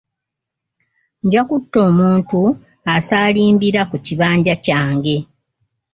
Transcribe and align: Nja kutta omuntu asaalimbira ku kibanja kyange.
Nja 1.23 1.41
kutta 1.49 1.77
omuntu 1.89 2.39
asaalimbira 2.95 3.81
ku 3.89 3.97
kibanja 4.05 4.55
kyange. 4.65 5.17